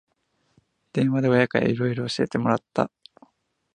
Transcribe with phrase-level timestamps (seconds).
[0.93, 2.89] 電話で親からいろいろ教えてもらった